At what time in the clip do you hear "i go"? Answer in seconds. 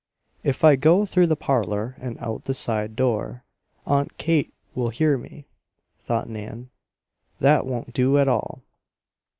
0.63-1.05